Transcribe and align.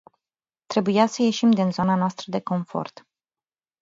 Trebuia 0.65 1.05
să 1.05 1.21
ieșim 1.21 1.51
din 1.51 1.71
zona 1.71 1.95
noastră 1.95 2.25
de 2.31 2.39
confort. 2.41 3.05